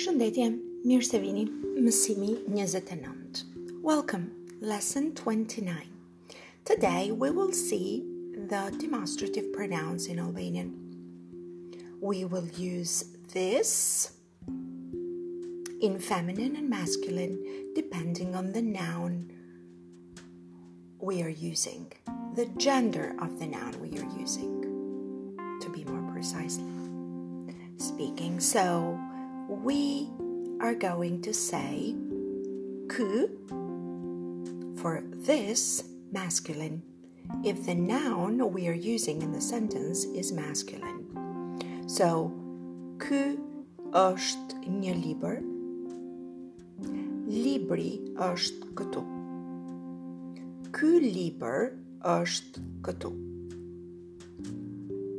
[0.00, 0.44] Përshëndetje,
[0.88, 1.42] mirë se vini,
[1.76, 3.42] mësimi 29.
[3.82, 4.30] Welcome,
[4.62, 5.74] lesson 29.
[6.64, 8.02] Today we will see
[8.48, 10.72] the demonstrative pronouns in Albanian.
[12.00, 14.12] We will use this
[15.82, 17.36] in feminine and masculine
[17.74, 19.30] depending on the noun
[20.98, 21.92] we are using,
[22.36, 26.64] the gender of the noun we are using, to be more precisely
[27.76, 28.40] speaking.
[28.40, 28.98] So
[29.50, 30.08] we
[30.60, 31.96] are going to say
[32.88, 33.26] ky
[34.76, 35.82] for this
[36.12, 36.82] masculine
[37.44, 41.02] if the noun we are using in the sentence is masculine.
[41.88, 42.30] So
[43.02, 43.42] ky
[43.90, 45.42] është një libër.
[47.26, 49.02] Libri është këtu.
[50.78, 51.72] Ky libër
[52.06, 53.10] është këtu.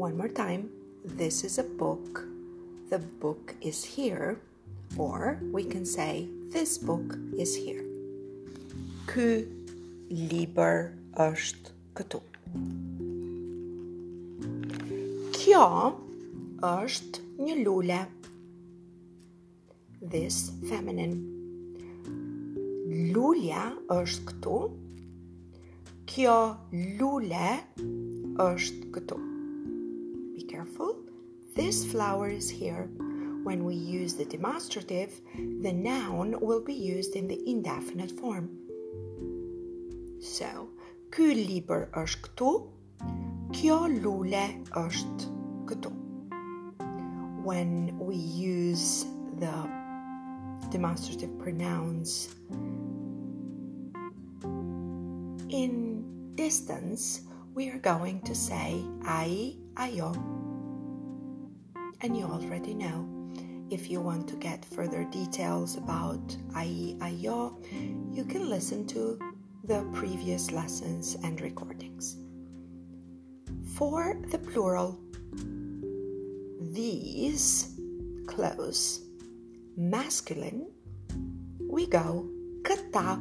[0.00, 0.70] One more time.
[1.04, 2.33] This is a book.
[2.94, 4.38] The book is here.
[4.96, 7.82] Or we can say this book is here.
[9.10, 9.50] Ky
[10.30, 12.20] libër është këtu.
[15.34, 15.66] Kjo
[16.70, 18.00] është një lule.
[20.14, 21.18] This feminine.
[23.10, 24.60] Lulja është këtu.
[26.14, 26.38] Kjo
[27.02, 27.50] lule
[28.46, 29.18] është këtu.
[30.36, 31.03] Be careful.
[31.54, 32.88] This flower is here.
[33.44, 35.12] When we use the demonstrative,
[35.62, 38.50] the noun will be used in the indefinite form.
[40.18, 40.70] So,
[41.14, 42.50] ky libër është këtu,
[43.54, 44.42] kjo lule
[44.82, 45.30] është
[45.70, 45.94] këtu.
[47.46, 49.06] When we use
[49.38, 49.54] the
[50.74, 52.34] demonstrative pronouns
[55.54, 56.02] in
[56.34, 57.20] distance,
[57.54, 60.42] we are going to say ai, ayo.
[62.04, 63.08] And you already know.
[63.70, 67.56] If you want to get further details about ayo,
[68.12, 69.18] you can listen to
[69.64, 72.18] the previous lessons and recordings.
[73.72, 75.00] For the plural,
[76.60, 77.72] these
[78.26, 79.00] clothes,
[79.74, 80.66] masculine,
[81.58, 82.28] we go
[82.68, 83.16] këta.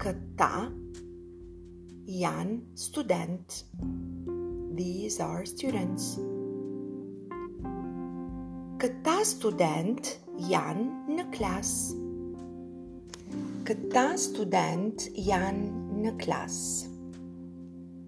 [0.00, 0.72] Këta
[2.08, 3.64] janë student.
[4.74, 6.16] These are students.
[8.82, 10.08] Këta student
[10.42, 11.98] janë në klasë.
[13.68, 16.56] Këta student janë në klas.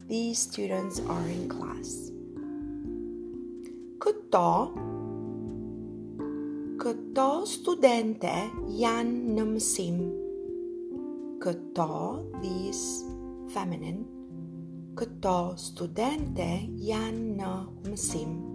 [0.08, 2.10] These students are in class.
[4.02, 4.50] Këto
[6.82, 8.34] Këto studente
[8.80, 10.00] janë në mësim.
[11.44, 12.00] Këto,
[12.40, 13.06] these
[13.54, 14.02] feminine.
[14.98, 16.50] Këto studente
[16.90, 17.52] janë në
[17.92, 18.53] mësim.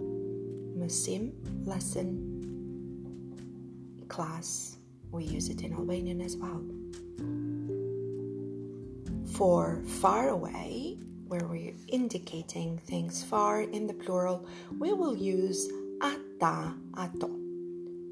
[0.90, 1.30] Mësim,
[1.64, 2.18] lesson,
[4.08, 4.76] class.
[5.12, 6.60] We use it in Albanian as well.
[9.36, 10.98] For far away,
[11.28, 14.44] where we're indicating things far in the plural,
[14.80, 15.70] we will use
[16.02, 17.38] ata, ato.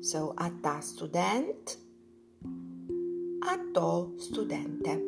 [0.01, 1.79] So ata student,
[3.43, 5.08] ato studente.